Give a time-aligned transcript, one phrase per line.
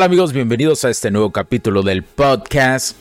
[0.00, 0.32] Amigos?
[0.32, 2.96] Bienvenidos a este nuevo capítulo del podcast.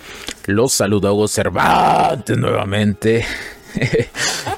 [0.46, 3.26] Los saludo Hugo Cervantes nuevamente.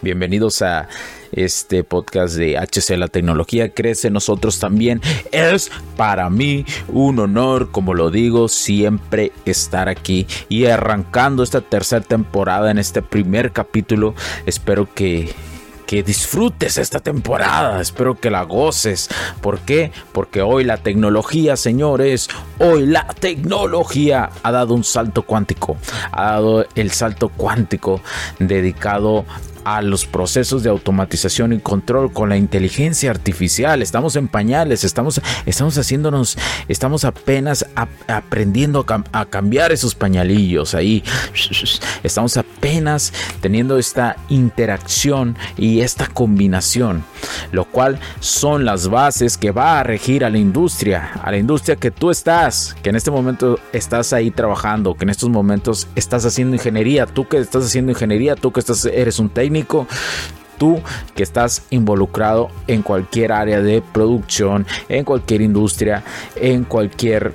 [0.02, 0.90] Bienvenidos a
[1.32, 5.00] este podcast de HC La Tecnología Crece Nosotros también.
[5.32, 12.04] Es para mí un honor, como lo digo, siempre estar aquí y arrancando esta tercera
[12.04, 14.16] temporada en este primer capítulo.
[14.48, 15.34] Espero que
[16.02, 17.82] disfrutes esta temporada.
[17.82, 19.10] Espero que la goces.
[19.42, 19.92] ¿Por qué?
[20.12, 25.78] Porque hoy la tecnología, señores, hoy la tecnología ha dado un salto cuántico.
[26.12, 28.02] Ha dado el salto cuántico
[28.40, 29.26] dedicado
[29.64, 33.82] a los procesos de automatización y control con la inteligencia artificial.
[33.82, 37.66] Estamos en pañales, estamos, estamos haciéndonos, estamos apenas
[38.08, 41.04] aprendiendo a, cambiar esos pañalillos ahí.
[42.04, 47.04] Estamos apenas teniendo esta interacción y esta combinación,
[47.52, 51.76] lo cual son las bases que va a regir a la industria, a la industria
[51.76, 56.26] que tú estás, que en este momento estás ahí trabajando, que en estos momentos estás
[56.26, 59.53] haciendo ingeniería, tú que estás haciendo ingeniería, tú que estás, eres un técnico
[60.58, 60.82] tú
[61.16, 66.04] que estás involucrado en cualquier área de producción, en cualquier industria,
[66.36, 67.34] en cualquier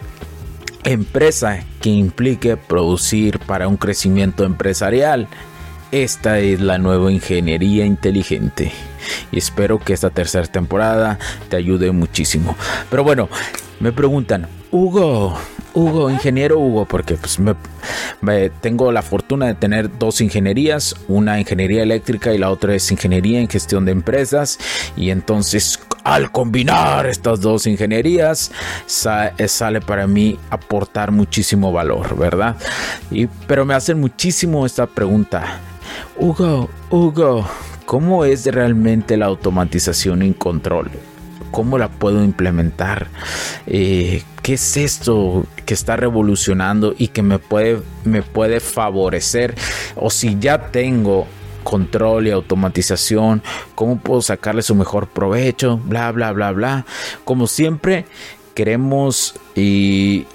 [0.84, 5.28] empresa que implique producir para un crecimiento empresarial.
[5.90, 8.72] Esta es la nueva ingeniería inteligente
[9.32, 11.18] y espero que esta tercera temporada
[11.48, 12.56] te ayude muchísimo.
[12.90, 13.28] Pero bueno,
[13.80, 15.36] me preguntan, Hugo,
[15.74, 21.82] Hugo, ingeniero Hugo, porque pues me, tengo la fortuna de tener dos ingenierías, una ingeniería
[21.82, 24.58] eléctrica y la otra es ingeniería en gestión de empresas.
[24.96, 28.50] Y entonces al combinar estas dos ingenierías
[29.38, 32.56] eh, sale para mí aportar muchísimo valor, ¿verdad?
[33.10, 35.60] Y, pero me hacen muchísimo esta pregunta.
[36.16, 37.46] Hugo, Hugo,
[37.84, 40.90] ¿cómo es realmente la automatización en control?
[41.50, 43.06] ¿Cómo la puedo implementar?
[43.70, 49.54] Eh, ¿Qué es esto que está revolucionando y que me puede, me puede favorecer?
[49.94, 51.26] O si ya tengo
[51.64, 53.42] control y automatización,
[53.74, 56.86] cómo puedo sacarle su mejor provecho, bla, bla, bla, bla.
[57.24, 58.06] Como siempre,
[58.54, 60.26] queremos y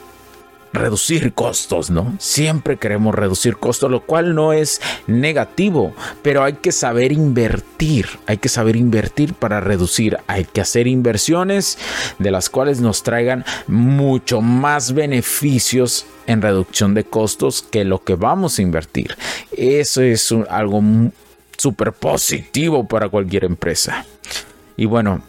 [0.74, 2.16] reducir costos, ¿no?
[2.20, 8.38] Siempre queremos reducir costos, lo cual no es negativo, pero hay que saber invertir, hay
[8.38, 11.78] que saber invertir para reducir, hay que hacer inversiones
[12.18, 18.16] de las cuales nos traigan mucho más beneficios en reducción de costos que lo que
[18.16, 19.16] vamos a invertir.
[19.56, 20.82] Eso es algo
[21.58, 24.06] súper positivo para cualquier empresa.
[24.76, 25.22] Y bueno,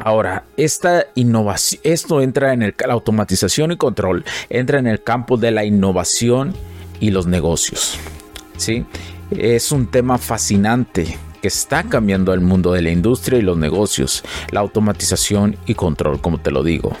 [0.00, 5.36] Ahora, esta innovación, esto entra en el, la automatización y control, entra en el campo
[5.36, 6.54] de la innovación
[7.00, 7.98] y los negocios.
[8.56, 8.86] ¿sí?
[9.32, 14.22] Es un tema fascinante que está cambiando el mundo de la industria y los negocios,
[14.52, 16.96] la automatización y control, como te lo digo.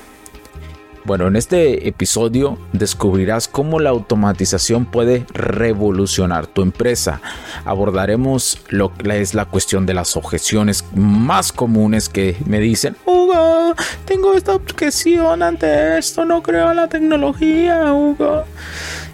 [1.04, 7.20] Bueno, en este episodio descubrirás cómo la automatización puede revolucionar tu empresa.
[7.64, 13.74] Abordaremos lo que es la cuestión de las objeciones más comunes que me dicen, Hugo,
[14.04, 18.44] tengo esta objeción ante esto, no creo en la tecnología, Hugo.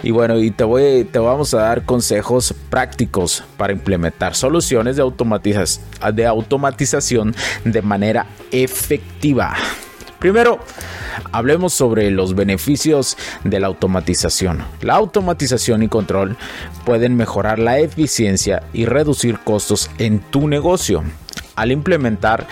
[0.03, 5.03] Y bueno, y te voy, te vamos a dar consejos prácticos para implementar soluciones de,
[6.13, 7.35] de automatización
[7.65, 9.55] de manera efectiva.
[10.25, 10.59] Primero,
[11.33, 14.65] hablemos sobre los beneficios de la automatización.
[14.81, 16.39] La automatización y control
[16.87, 21.05] pueden mejorar la eficiencia y reducir costos en tu negocio.
[21.57, 22.47] Al implementar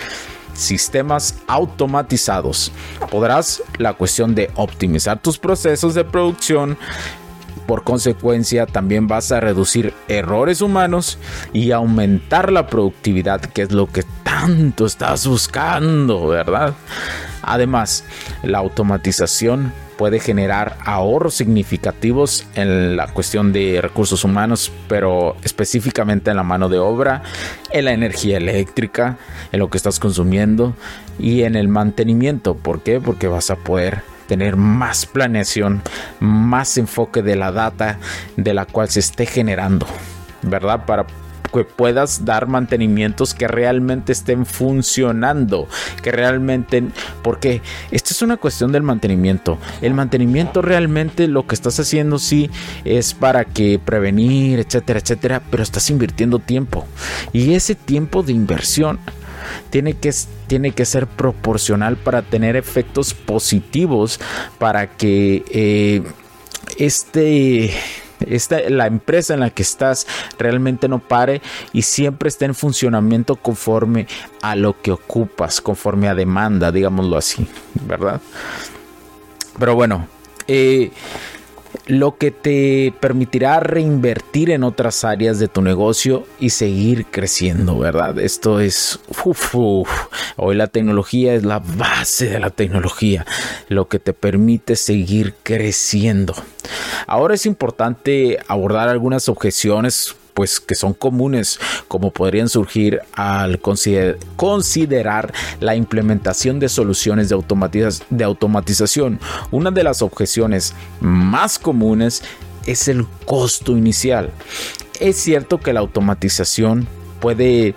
[0.52, 2.72] sistemas automatizados,
[3.10, 6.76] podrás la cuestión de optimizar tus procesos de producción,
[7.66, 11.16] por consecuencia, también vas a reducir errores humanos
[11.54, 16.74] y aumentar la productividad, que es lo que tanto estás buscando, ¿verdad?
[17.42, 18.04] Además,
[18.42, 26.36] la automatización puede generar ahorros significativos en la cuestión de recursos humanos, pero específicamente en
[26.36, 27.22] la mano de obra,
[27.70, 29.18] en la energía eléctrica,
[29.52, 30.74] en lo que estás consumiendo
[31.18, 32.54] y en el mantenimiento.
[32.54, 33.00] ¿Por qué?
[33.00, 35.82] Porque vas a poder tener más planeación,
[36.18, 37.98] más enfoque de la data
[38.36, 39.86] de la cual se esté generando,
[40.42, 40.86] ¿verdad?
[40.86, 41.06] Para
[41.52, 45.68] que puedas dar mantenimientos que realmente estén funcionando,
[46.02, 46.84] que realmente,
[47.22, 49.58] porque esto es una cuestión del mantenimiento.
[49.80, 52.50] El mantenimiento realmente lo que estás haciendo sí
[52.84, 56.86] es para que prevenir, etcétera, etcétera, pero estás invirtiendo tiempo.
[57.32, 58.98] Y ese tiempo de inversión
[59.70, 60.12] tiene que,
[60.46, 64.20] tiene que ser proporcional para tener efectos positivos
[64.58, 66.02] para que eh,
[66.78, 67.72] este
[68.28, 70.06] esta, la empresa en la que estás
[70.38, 71.42] realmente no pare
[71.72, 74.06] y siempre esté en funcionamiento conforme
[74.40, 77.46] a lo que ocupas, conforme a demanda, digámoslo así,
[77.86, 78.20] ¿verdad?
[79.58, 80.06] Pero bueno,
[80.48, 80.90] eh,
[81.86, 88.18] lo que te permitirá reinvertir en otras áreas de tu negocio y seguir creciendo, ¿verdad?
[88.18, 89.00] Esto es,
[90.36, 93.26] hoy la tecnología es la base de la tecnología,
[93.68, 96.34] lo que te permite seguir creciendo.
[97.06, 105.32] Ahora es importante abordar algunas objeciones pues que son comunes como podrían surgir al considerar
[105.60, 107.36] la implementación de soluciones de,
[108.10, 109.20] de automatización.
[109.50, 112.22] Una de las objeciones más comunes
[112.66, 114.30] es el costo inicial.
[115.00, 116.86] Es cierto que la automatización
[117.20, 117.74] puede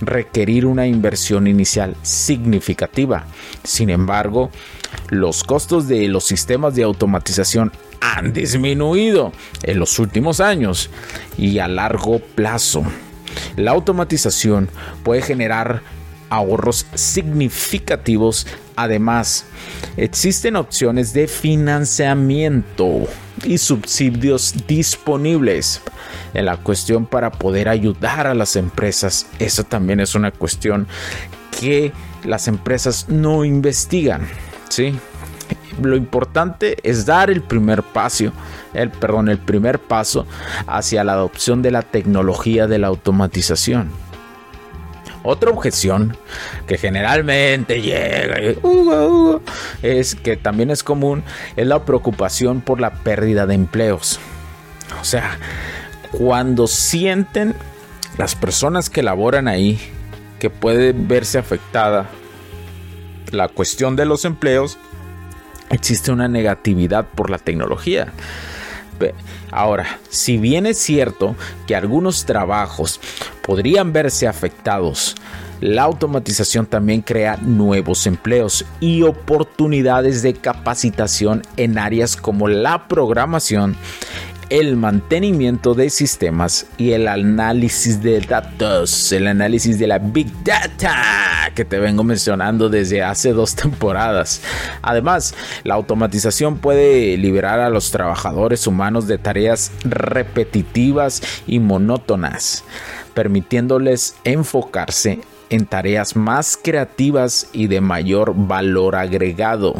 [0.00, 3.26] requerir una inversión inicial significativa.
[3.62, 4.50] Sin embargo,
[5.08, 7.72] los costos de los sistemas de automatización
[8.04, 10.90] han disminuido en los últimos años
[11.38, 12.84] y a largo plazo.
[13.56, 14.68] La automatización
[15.02, 15.82] puede generar
[16.28, 18.46] ahorros significativos.
[18.76, 19.46] Además,
[19.96, 23.08] existen opciones de financiamiento
[23.42, 25.80] y subsidios disponibles
[26.34, 29.26] en la cuestión para poder ayudar a las empresas.
[29.38, 30.86] Eso también es una cuestión
[31.58, 31.92] que
[32.24, 34.26] las empresas no investigan.
[34.68, 34.98] ¿sí?
[35.82, 38.32] Lo importante es dar el primer paso,
[38.72, 40.26] el, perdón, el primer paso
[40.66, 43.90] hacia la adopción de la tecnología de la automatización.
[45.26, 46.16] Otra objeción
[46.66, 49.42] que generalmente llega uh, uh, uh,
[49.82, 51.24] es que también es común
[51.56, 54.20] la preocupación por la pérdida de empleos.
[55.00, 55.38] O sea,
[56.12, 57.54] cuando sienten
[58.18, 59.80] las personas que laboran ahí
[60.38, 62.06] que puede verse afectada
[63.30, 64.78] la cuestión de los empleos,
[65.74, 68.12] existe una negatividad por la tecnología.
[69.50, 71.36] Ahora, si bien es cierto
[71.66, 73.00] que algunos trabajos
[73.42, 75.14] podrían verse afectados,
[75.60, 83.76] la automatización también crea nuevos empleos y oportunidades de capacitación en áreas como la programación,
[84.50, 91.24] el mantenimiento de sistemas y el análisis de datos, el análisis de la Big Data
[91.54, 94.42] que te vengo mencionando desde hace dos temporadas.
[94.82, 102.64] Además, la automatización puede liberar a los trabajadores humanos de tareas repetitivas y monótonas,
[103.14, 105.20] permitiéndoles enfocarse
[105.50, 109.74] en tareas más creativas y de mayor valor agregado.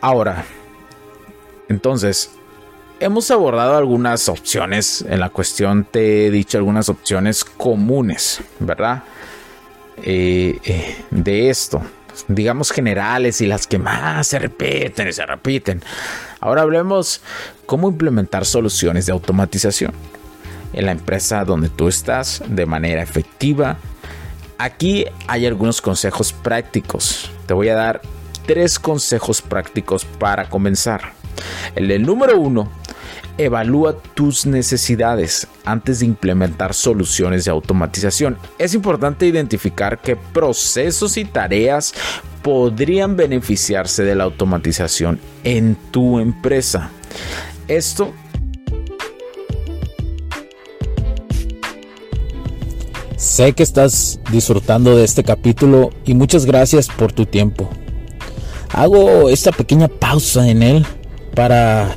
[0.00, 0.44] Ahora,
[1.68, 2.30] entonces,
[3.02, 9.02] hemos abordado algunas opciones en la cuestión, te he dicho algunas opciones comunes, ¿verdad?
[10.04, 11.82] Eh, eh, de esto,
[12.28, 15.82] digamos generales y las que más se repiten y se repiten.
[16.40, 17.22] Ahora hablemos
[17.66, 19.92] cómo implementar soluciones de automatización
[20.72, 23.78] en la empresa donde tú estás de manera efectiva.
[24.58, 27.30] Aquí hay algunos consejos prácticos.
[27.46, 28.00] Te voy a dar
[28.46, 31.12] tres consejos prácticos para comenzar.
[31.74, 32.70] El del número uno
[33.44, 38.38] Evalúa tus necesidades antes de implementar soluciones de automatización.
[38.58, 41.94] Es importante identificar qué procesos y tareas
[42.42, 46.90] podrían beneficiarse de la automatización en tu empresa.
[47.68, 48.12] Esto
[53.16, 57.70] Sé que estás disfrutando de este capítulo y muchas gracias por tu tiempo.
[58.70, 60.86] Hago esta pequeña pausa en él
[61.34, 61.96] para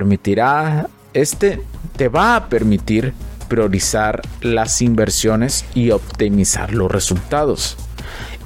[0.00, 1.62] Permitirá, este
[1.98, 3.12] te va a permitir
[3.48, 7.76] priorizar las inversiones y optimizar los resultados.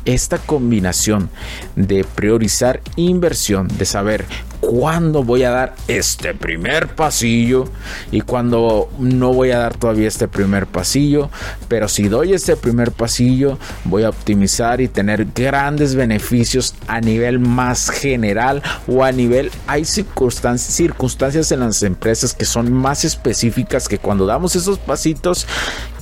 [0.04, 1.30] Esta combinación
[1.76, 4.24] de priorizar inversión, de saber
[4.70, 7.64] cuándo voy a dar este primer pasillo
[8.10, 11.30] y cuándo no voy a dar todavía este primer pasillo.
[11.68, 17.38] Pero si doy este primer pasillo, voy a optimizar y tener grandes beneficios a nivel
[17.38, 19.50] más general o a nivel...
[19.66, 25.46] Hay circunstancias, circunstancias en las empresas que son más específicas que cuando damos esos pasitos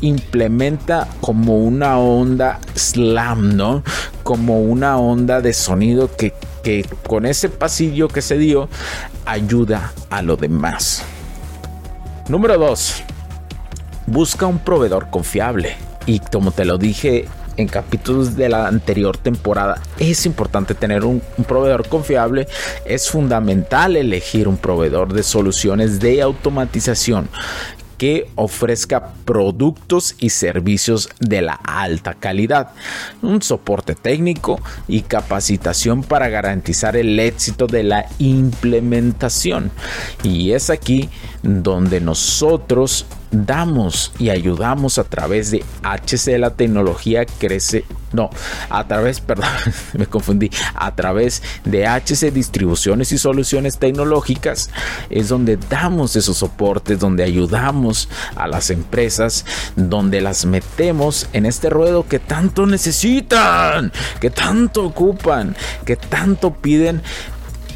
[0.00, 3.82] implementa como una onda slam, ¿no?
[4.22, 8.68] Como una onda de sonido que que con ese pasillo que se dio
[9.24, 11.02] ayuda a lo demás.
[12.28, 13.02] Número 2.
[14.06, 15.76] Busca un proveedor confiable.
[16.06, 17.26] Y como te lo dije
[17.56, 22.48] en capítulos de la anterior temporada, es importante tener un, un, proveedor confiable.
[22.84, 27.28] Es fundamental elegir un proveedor de soluciones de automatización
[28.02, 32.72] que ofrezca productos y servicios de la alta calidad,
[33.22, 39.70] un soporte técnico y capacitación para garantizar el éxito de la implementación.
[40.24, 41.10] Y es aquí
[41.44, 48.28] donde nosotros damos y ayudamos a través de HC la tecnología crece no
[48.68, 49.48] a través perdón
[49.94, 54.70] me confundí a través de HC distribuciones y soluciones tecnológicas
[55.08, 59.46] es donde damos esos soportes donde ayudamos a las empresas
[59.76, 67.02] donde las metemos en este ruedo que tanto necesitan que tanto ocupan que tanto piden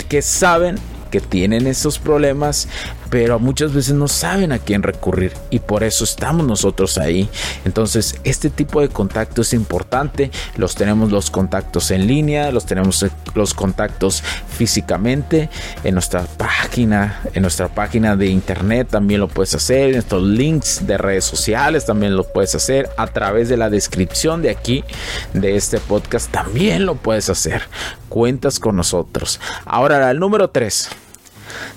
[0.08, 0.78] que saben
[1.10, 2.68] que tienen esos problemas,
[3.10, 7.28] pero muchas veces no saben a quién recurrir y por eso estamos nosotros ahí.
[7.64, 10.30] Entonces, este tipo de contacto es importante.
[10.56, 15.50] Los tenemos los contactos en línea, los tenemos los contactos físicamente
[15.84, 20.86] en nuestra página, en nuestra página de internet también lo puedes hacer, en estos links
[20.86, 24.84] de redes sociales también lo puedes hacer a través de la descripción de aquí
[25.32, 27.62] de este podcast también lo puedes hacer.
[28.08, 29.40] Cuentas con nosotros.
[29.64, 30.88] Ahora, el número 3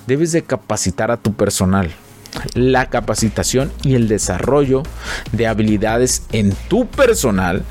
[0.10, 1.92] debes de capacitar a tu personal.
[2.56, 4.84] La capacitación y el desarrollo
[5.32, 7.64] de habilidades en tu personal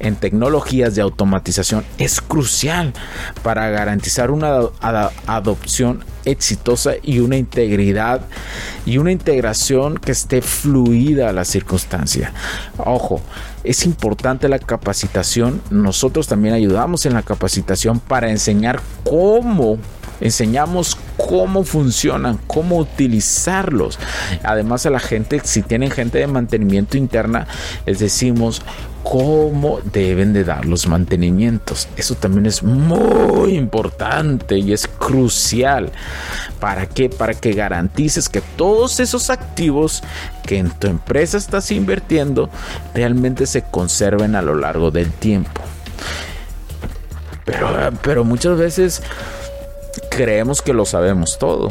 [0.00, 2.92] en tecnologías de automatización es crucial
[3.44, 4.58] para garantizar una
[5.26, 8.22] adopción exitosa y una integridad
[8.84, 12.32] y una integración que esté fluida a la circunstancia.
[12.78, 13.20] Ojo,
[13.62, 15.62] es importante la capacitación.
[15.70, 19.78] Nosotros también ayudamos en la capacitación para enseñar cómo
[20.24, 23.98] enseñamos cómo funcionan, cómo utilizarlos.
[24.42, 27.46] Además a la gente, si tienen gente de mantenimiento interna,
[27.86, 28.62] les decimos
[29.04, 31.88] cómo deben de dar los mantenimientos.
[31.96, 35.92] Eso también es muy importante y es crucial.
[36.58, 37.10] ¿Para qué?
[37.10, 40.02] Para que garantices que todos esos activos
[40.46, 42.48] que en tu empresa estás invirtiendo
[42.94, 45.60] realmente se conserven a lo largo del tiempo.
[47.44, 47.68] Pero,
[48.00, 49.02] pero muchas veces
[50.10, 51.68] creemos que lo sabemos todo.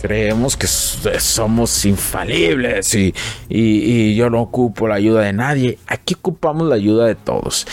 [0.00, 5.78] Creemos que somos infalibles y, yo no ocupo la ayuda de nadie.
[5.86, 7.66] Aquí ocupamos la ayuda de todos.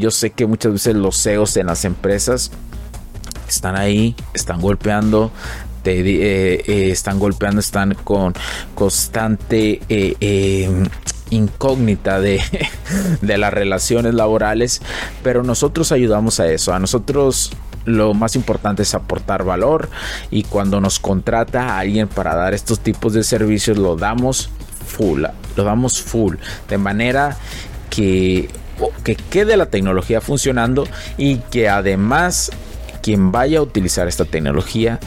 [0.00, 2.50] yo sé que muchas veces los CEOs en las empresas
[3.48, 5.30] están ahí, están golpeando,
[5.84, 8.34] eh, eh, están golpeando, están con
[8.74, 10.68] constante eh,
[11.30, 12.42] incógnita de,
[13.22, 14.82] de, las relaciones laborales,
[15.22, 16.74] pero nosotros ayudamos a eso.
[16.74, 17.52] A nosotros
[17.88, 19.88] lo más importante es aportar valor
[20.30, 24.50] y cuando nos contrata a alguien para dar estos tipos de servicios lo damos
[24.86, 25.24] full,
[25.56, 26.36] lo damos full,
[26.68, 27.36] de manera
[27.90, 28.48] que,
[29.04, 32.50] que quede la tecnología funcionando y que además
[33.02, 35.00] quien vaya a utilizar esta tecnología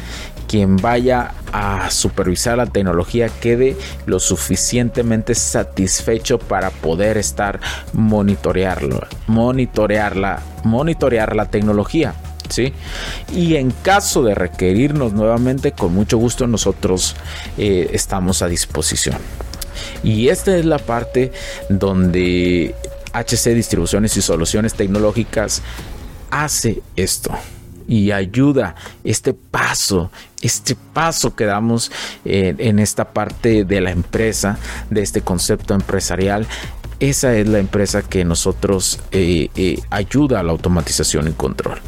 [0.51, 7.61] quien vaya a supervisar la tecnología quede lo suficientemente satisfecho para poder estar
[7.93, 8.99] monitorearlo,
[9.37, 12.15] monitorear la tecnología.
[12.51, 12.73] ¿Sí?
[13.33, 17.15] Y en caso de requerirnos nuevamente, con mucho gusto nosotros
[17.57, 19.17] eh, estamos a disposición.
[20.03, 21.31] Y esta es la parte
[21.69, 22.75] donde
[23.13, 25.61] HC Distribuciones y Soluciones Tecnológicas
[26.29, 27.31] hace esto
[27.87, 31.91] y ayuda este paso, este paso que damos
[32.23, 34.57] en, esta parte de la empresa,
[34.89, 36.47] de este concepto empresarial.
[37.01, 41.79] Esa es la empresa que nosotros eh, eh, ayuda a la automatización y control.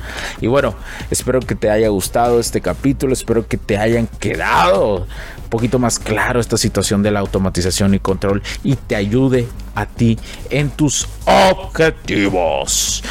[0.42, 0.74] Y bueno,
[1.12, 6.00] espero que te haya gustado este capítulo, espero que te hayan quedado un poquito más
[6.00, 10.18] claro esta situación de la automatización y control y te ayude a ti
[10.50, 13.04] en tus objetivos.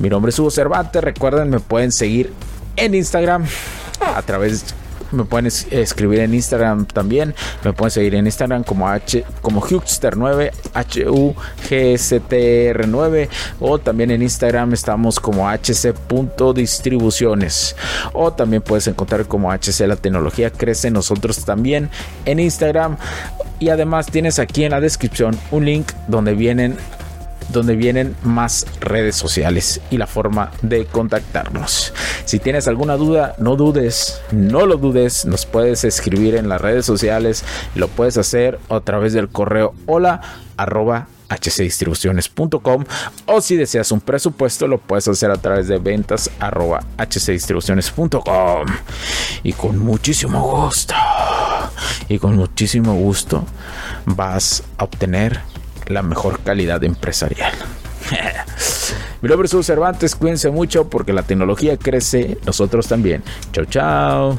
[0.00, 1.04] Mi nombre es Hugo Cervantes.
[1.04, 2.32] Recuerden, me pueden seguir
[2.74, 3.46] en Instagram
[4.00, 4.74] a través
[5.12, 7.34] me pueden escribir en Instagram también.
[7.64, 11.34] Me pueden seguir en Instagram como H como Hugster9, H U
[11.68, 13.28] G S T R 9
[13.60, 17.76] o también en Instagram estamos como hc.distribuciones
[18.12, 21.90] o también puedes encontrar como HC la tecnología crece nosotros también
[22.24, 22.96] en Instagram
[23.58, 26.76] y además tienes aquí en la descripción un link donde vienen
[27.50, 31.92] donde vienen más redes sociales y la forma de contactarnos.
[32.24, 36.86] Si tienes alguna duda, no dudes, no lo dudes, nos puedes escribir en las redes
[36.86, 40.20] sociales, lo puedes hacer a través del correo hola
[43.26, 48.66] o si deseas un presupuesto lo puedes hacer a través de ventas arroba hcdistribuciones.com
[49.42, 50.94] y con muchísimo gusto
[52.08, 53.44] y con muchísimo gusto
[54.06, 55.40] vas a obtener
[55.86, 57.52] la mejor calidad empresarial.
[59.22, 63.22] Mi nombre es Cervantes, cuídense mucho porque la tecnología crece, nosotros también.
[63.52, 64.38] Chao, chao.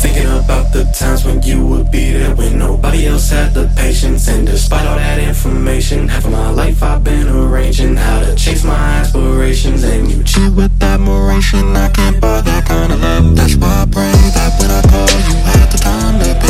[0.00, 4.28] Thinking about the times when you would be there when nobody else had the patience.
[4.28, 8.64] And despite all that information, half of my life I've been arranging how to chase
[8.64, 9.84] my aspirations.
[9.84, 11.76] And you cheat with admiration.
[11.76, 13.36] I can't buy that kind of love.
[13.36, 16.49] That's why I pray that when I call, you had the time to pick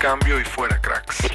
[0.00, 1.28] Cambio y fuera, cracks.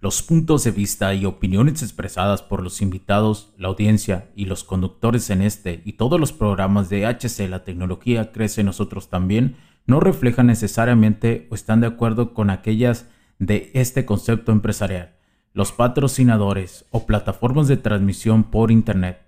[0.00, 5.30] Los puntos de vista y opiniones expresadas por los invitados, la audiencia y los conductores
[5.30, 9.56] en este y todos los programas de HC La Tecnología Crece Nosotros también
[9.86, 13.06] no reflejan necesariamente o están de acuerdo con aquellas
[13.38, 15.14] de este concepto empresarial,
[15.52, 19.27] los patrocinadores o plataformas de transmisión por Internet.